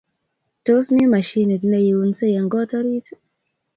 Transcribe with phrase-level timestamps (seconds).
[0.65, 3.07] Tos mi mashinit ne iunsei eng got orit